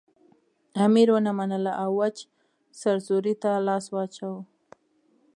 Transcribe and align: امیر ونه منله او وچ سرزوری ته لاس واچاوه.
امیر 0.85 1.07
ونه 1.13 1.31
منله 1.37 1.71
او 1.83 1.91
وچ 1.99 2.17
سرزوری 2.79 3.33
ته 3.41 3.51
لاس 3.67 3.85
واچاوه. 3.93 4.39